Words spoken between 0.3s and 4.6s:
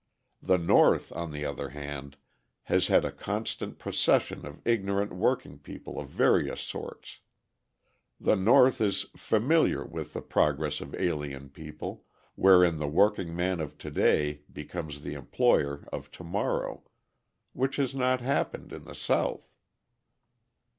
The North, on the other hand, has had a constant procession of